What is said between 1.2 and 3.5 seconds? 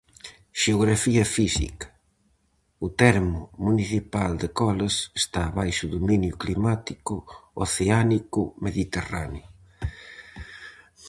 física. O termo